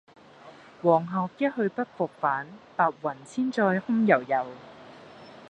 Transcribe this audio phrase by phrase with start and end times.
[0.81, 4.47] 黃鶴一去不復返，白云千載空悠悠。